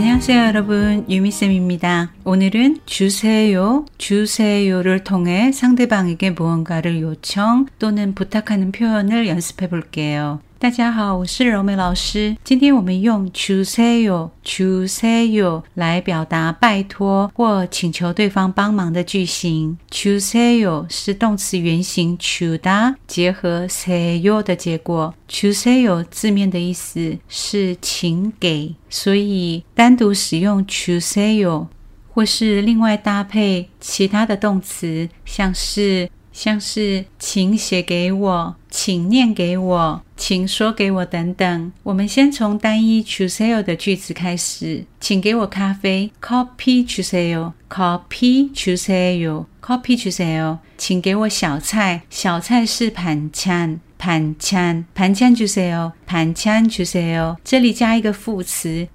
[0.00, 1.04] 안녕하세요, 여러분.
[1.10, 2.12] 유미쌤입니다.
[2.24, 10.40] 오늘은 주세요, 주세요를 통해 상대방에게 무언가를 요청 또는 부탁하는 표현을 연습해 볼게요.
[10.60, 12.36] 大家好，我是柔美老师。
[12.44, 19.78] 今天我们用 choose you choose you 来表达拜托或请求对方帮忙的句型。
[19.90, 25.14] choose you 是动词原形 c h o d a 结合 say you 的结果。
[25.30, 31.68] choose you 字面的意思是请给，所以单独使用 choose you
[32.12, 38.56] 或是另外搭配其他的动词，像是像是请写给我。
[38.70, 41.72] 请念给我，请说给我等等。
[41.82, 50.58] 我们先从单一 “chuseo” 的句子开始，请给我咖啡，copy chuseo，copy chuseo，copy chuseo。
[50.78, 57.36] 请给我小菜，小菜是盘餐，盘餐，盘餐 chuseo，盘餐 chuseo。
[57.44, 58.88] 这里加一个副词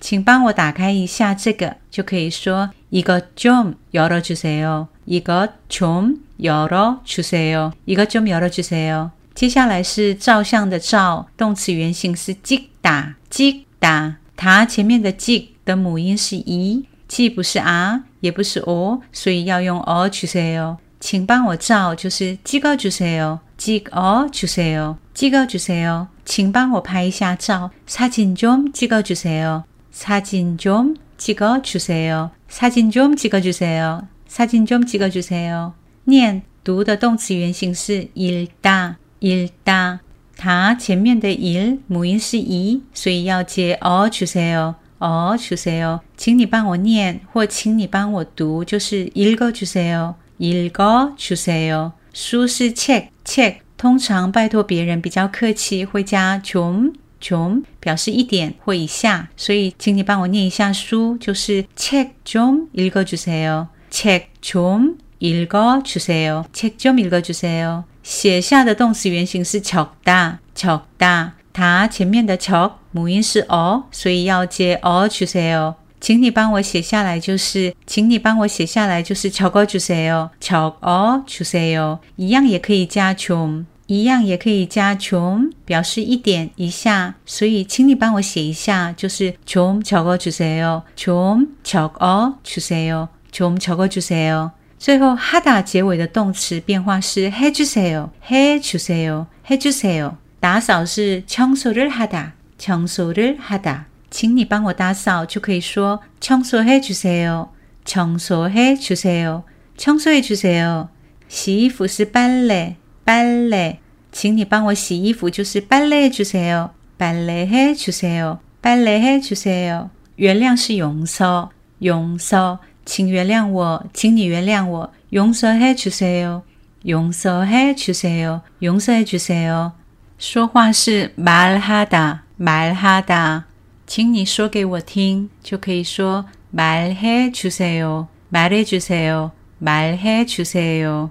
[0.00, 4.88] 请帮我打开一下这个，就可以说이것좀열어주세 요。
[5.06, 7.72] 이것좀열어주세 요。
[7.86, 9.10] 이것좀열어주세 요。
[9.34, 14.16] 接下来是照相的照，动词原形是찍 다， 찍 다。
[14.36, 20.76] 它前面的찍的母音是이， 既不是啊，也不是어， 所以要用어주세 요。
[21.00, 26.06] 请帮我照，就是찍어주세 요， 찍어주세 요， 찍어주세 요。
[26.24, 29.64] 请帮我拍一下照，사진좀찍어주세 요。
[29.90, 32.30] 사진좀찍어주세 요。
[32.48, 34.06] 사진좀찍어주세 요。
[34.26, 35.72] 사진좀찍어주세 요。
[36.04, 40.00] 念读的动词原形是읽 다， 읽 다。
[40.36, 46.00] 它前面的일母音是이，所以要接어주세 요， 어주세 요。
[46.16, 51.92] 请你帮我念，或请你帮我读，就是읽어주세 요， 읽어주세 요。
[52.12, 63.68] 书是책 책， 通常拜托别人比较客气，会加좀 좀表示一点或以下，所以请你帮我念一下书，就是책좀읽어주세 요。
[63.90, 66.44] 책좀읽어주세 요。
[66.52, 67.84] 책좀읽어주세 요。
[68.02, 71.32] 写下的动词原形是적 다， 적 다。
[71.52, 75.76] 它前面的적母音是어， 所以要接어주세 요。
[75.98, 82.00] 请你帮我写下来，就是请你帮我写下来，就是적어주세 요， 적어주세 요。
[82.16, 94.50] 一样也可以加좀 一样也可以加 좀， 表示一点一下，所以请你帮我写一下，就是 좀 적어주세 요， 좀 적어주세 요， 좀 적어주세 요。
[94.78, 100.16] 最后하다结尾的动词变化是해주세 요， 해주세 요， 해주세 요。
[100.40, 103.86] 打扫是청소를하 다， 청소를하 다。
[104.10, 107.48] 请你帮我打扫，就可以说청소해주세 요，
[107.84, 109.42] 청소해주세 요，
[109.76, 110.88] 청소해주세 요。
[111.28, 113.78] 洗衣服是빨 래， 빨 래。
[114.12, 119.90] 请你帮我洗衣服，就是빨래해주세 요， 빨래해주세 요， 빨래해주세 요。
[120.16, 122.58] 原谅是용 서， 용 서。
[122.86, 124.92] 请原谅我，请你原谅我。
[125.12, 126.42] 용서해주세 요，
[126.86, 129.72] 용서해주세 요， 용서해주세 요。
[130.18, 133.46] 说话是말하 다， 말하 다。
[133.86, 141.10] 请你说给我听，就可以说말해주세 요， 말해주세 요， 말해주세 요。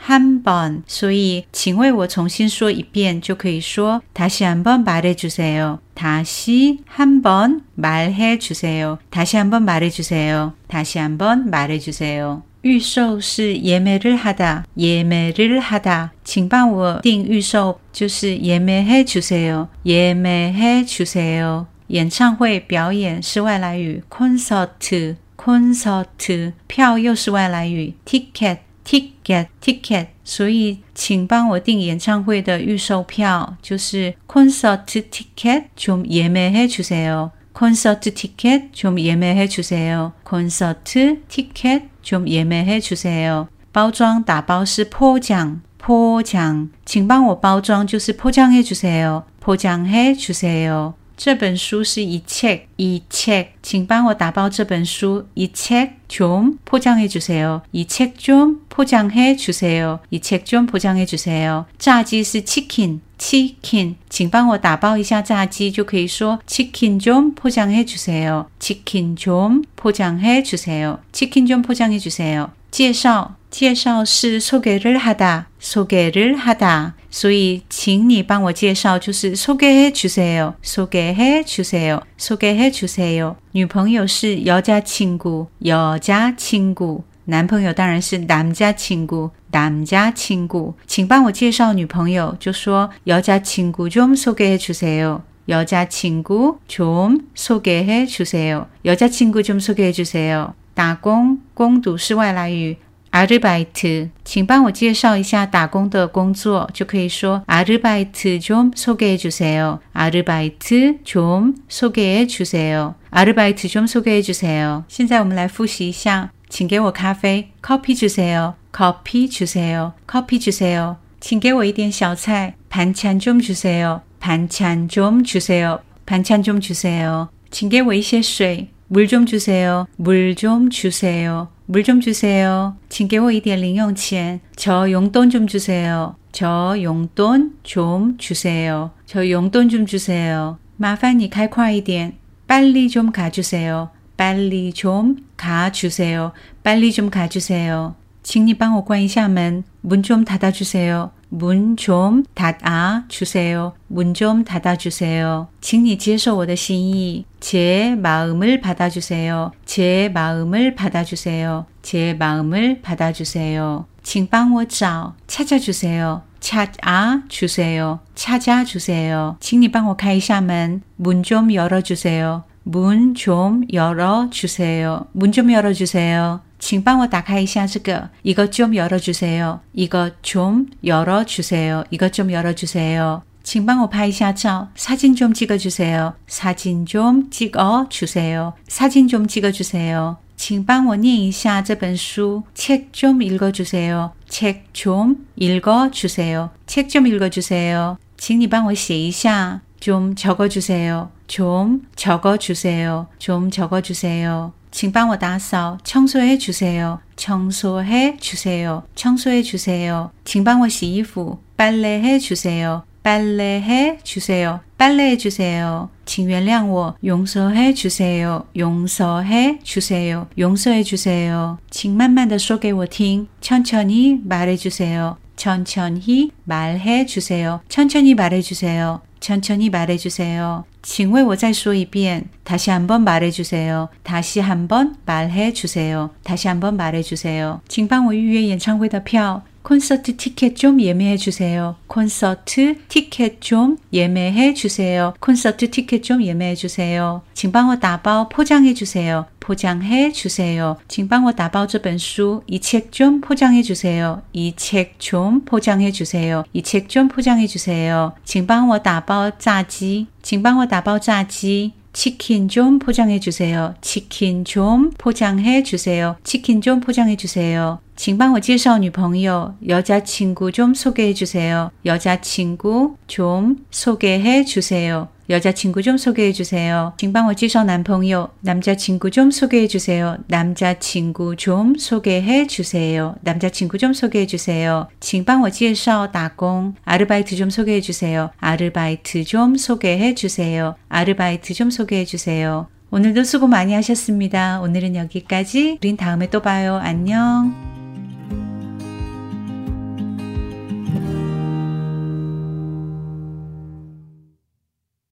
[0.00, 0.82] 한 번。
[0.86, 5.80] 所以，请为我重新说一遍，就可以说다시한번말해주세 요。
[5.94, 8.98] 다시한번말해주세 요。
[9.10, 10.52] 다시한번말해주세 요。
[10.68, 12.42] 다시한번말해주세 요。
[12.62, 21.66] 预售是예매를하 다， 예매를하 다， 请帮我订预售，就是예매해주세 요， 예매해주세 요。
[21.88, 28.58] 演唱会表演是外来语，concert concert，票又是外来语，ticket
[28.90, 37.30] ticket ticket，所以请帮我订演唱会的预售票，就是 concert ticket 좀예매해주세 요。
[37.56, 40.12] 콘서트 티켓 좀 예매해 주세요.
[40.24, 43.48] 콘서트 티켓 좀 예매해 주세요.
[43.72, 46.68] 包装打包是 포장, 포장.
[46.84, 49.24] 请帮我包装就是 포장해 주세요.
[49.40, 50.92] 포장해 주세요.
[51.20, 53.52] 这本书是이 책, 이 책.
[53.62, 55.26] 请帮我打包这本书.
[55.34, 57.62] 이 책 좀 포장해 주세요.
[57.72, 60.00] 이 책 좀 포장해 주세요.
[60.10, 61.64] 이 책 좀 포장해 주세요.
[61.78, 63.96] 炸鸡是 치킨, 치킨.
[64.10, 68.50] 请帮我打包一下炸鸡就可以说 치킨 좀 포장해 주세요.
[68.58, 70.98] 치킨 좀 포장해 주세요.
[71.12, 72.50] 치킨 좀 포장해 주세요.
[72.70, 76.94] 介绍介绍是 소개를 하다, 소개를 하다.
[77.10, 80.54] 所以请你帮我介绍就是 소개해 주세요.
[80.62, 82.00] 소개해 주세요.
[82.18, 83.36] 소개해 주세요.
[83.52, 87.04] 女朋友是 여자친구, 여자친구.
[87.28, 90.74] 男朋友当然是 남자친구, 남자친구.
[90.86, 95.22] 请帮我介绍女朋友就说 여자친구 좀 소개해 주세요.
[95.48, 98.66] 여자친구 좀 소개해 주세요.
[98.84, 100.54] 여자친구 좀 소개해 주세요.
[100.74, 102.76] 打工，工读是外来语。
[103.10, 109.78] 아르바이 트， 请帮我介绍一下打工的工作，就可以说아르바이트좀소개해주세 요。
[109.94, 112.94] 아르바이트좀소개해주세 요。
[113.10, 114.84] 아르바이트좀소개해주세 요。
[114.88, 118.52] 现在我们来复习一下，请给我咖啡，커피주세 요。
[118.72, 119.92] 커피주세 요。
[120.06, 120.96] 커피주세 요。
[121.18, 124.02] 请给我一点小菜，반찬좀주세 요。
[124.20, 125.80] 반찬좀주세 요。
[126.04, 127.30] 반찬좀주세 요。
[127.50, 128.68] 请给我一些水。
[128.88, 129.88] 물좀 주세요.
[129.96, 131.48] 물 좀 주세요.
[131.71, 132.75] 물 좀 주세요.
[132.89, 134.41] 징계호 이디얼링用钱.
[134.57, 136.17] 저 용돈 좀 주세요.
[136.33, 138.91] 저 용돈 좀 주세요.
[139.05, 140.57] 저 용돈 좀 주세요.
[140.75, 142.17] 마판이 갈콰이디엔.
[142.45, 143.89] 빨리 좀 가주세요.
[144.17, 146.33] 빨리 좀 가주세요.
[146.61, 147.95] 빨리 좀 가주세요.
[148.21, 149.63] 징리방 오관 이샤멘.
[149.79, 151.11] 문 좀 닫아주세요.
[151.30, 153.72] 문 좀 닫아 주세요.
[153.88, 155.48] 문 좀 닫아 주세요.
[155.60, 157.24] 请你接受我的心意.
[157.40, 159.50] 제 마음을 받아 주세요.
[159.64, 161.66] 제 마음을 받아 주세요.
[161.82, 163.86] 제 마음을 받아 주세요.
[164.02, 166.22] 请帮我找 찾아 주세요.
[166.40, 167.98] 찾아 주세요.
[168.14, 169.36] 찾아 주세요.
[169.40, 170.82] 请你帮我开一下门.
[170.96, 172.44] 문 좀 열어 주세요.
[172.62, 175.06] 문 좀 열어 주세요.
[175.12, 176.40] 문 좀 열어 주세요.
[176.60, 179.60] 请帮我打开一下这个，一个좀 열어주세요.
[179.72, 181.84] 이거 좀 열어주세요.
[181.90, 183.22] 이거 좀 열어주세요.
[183.42, 184.68] 请帮我拍一下照.
[184.74, 186.14] 사진 좀 찍어주세요.
[186.26, 188.54] 사진 좀 찍어주세요.
[188.66, 190.16] 사진 좀 찍어주세요.
[190.36, 192.42] 请帮我念一下这本书.
[192.54, 194.12] 책 좀 읽어주세요.
[194.28, 196.50] 책 좀 읽어주세요.
[196.66, 197.98] 책 좀 읽어주세요.
[198.18, 201.10] 请你帮我写一下.좀 적어주세요.
[201.28, 203.06] 좀 적어주세요.
[203.18, 204.52] 좀 적어주세요.
[204.70, 207.00] 请帮我打扫, 청소해 주세요.
[207.16, 208.82] 청소해 주세요.
[208.94, 210.10] 청소해 주세요.
[210.24, 212.82] 请帮我洗衣服, 빨래해 주세요.
[213.02, 214.60] 빨래해 주세요.
[214.76, 215.88] 빨래해 주세요.
[216.04, 218.44] 请原谅我 용서해 주세요.
[218.56, 220.26] 용서해 주세요.
[220.36, 221.58] 용서해 주세요.
[221.70, 223.28] 请慢慢的说给我听.
[223.40, 225.16] 천천히 말해 주세요.
[225.36, 227.60] 천천히 말해 주세요.
[227.68, 229.00] 천천히 말해 주세요.
[229.20, 230.64] 천천히 말해 주세요.
[230.82, 232.28] 请为我再说一遍.
[232.44, 233.88] 다시 한번 말해 주세요.
[234.04, 236.10] 다시 한번 말해 주세요.
[236.22, 237.60] 다시 한번 말해 주세요.
[237.68, 239.42] 请帮我预约演唱会的票.
[239.62, 241.74] 콘서트 티켓 좀 예매해 주세요.
[241.88, 245.12] 콘서트 티켓 좀 예매해 주세요.
[245.18, 247.22] 콘서트 티켓 좀 예매해 주세요.
[247.34, 249.26] 请帮我打包 포장해 주세요.
[249.40, 250.76] 포장해 주세요.
[250.86, 252.42] 请帮我打包这本书.
[252.46, 254.22] 이 책 좀 포장해 주세요.
[254.32, 256.44] 이 책 좀 포장해 주세요.
[256.52, 258.12] 이 책 좀 포장해 주세요.
[258.24, 260.06] 请帮我打包炸鸡.
[260.22, 261.72] 请帮我打包炸鸡.
[261.92, 263.74] 치킨 좀 포장해 주세요.
[263.80, 266.16] 치킨 좀 포장해 주세요.
[266.24, 267.78] 치킨 좀 포장해 주세요.
[267.96, 269.54] 请帮我介绍女朋友.
[269.66, 271.70] 여자친구 좀 소개해 주세요.
[271.86, 275.08] 여자친구 좀 소개해 주세요.
[275.30, 276.92] 여자친구 좀 소개해 주세요.
[276.98, 278.28] 请帮我介绍男朋友.
[278.40, 280.18] 남자친구 좀 소개해 주세요.
[280.28, 283.16] 남자친구 좀 소개해 주세요.
[283.22, 284.88] 남자친구 좀 소개해 주세요.
[285.00, 286.74] 请帮我介绍打工.
[286.84, 288.30] 아르바이트 좀 소개해 주세요.
[288.38, 290.76] 아르바이트 좀 소개해 주세요.
[290.88, 292.68] 아르바이트 좀 소개해 주세요.
[292.90, 294.60] 오늘도 수고 많이 하셨습니다.
[294.60, 295.78] 오늘은 여기까지.
[295.82, 296.76] 우린 다음에 또 봐요.
[296.76, 297.69] 안녕.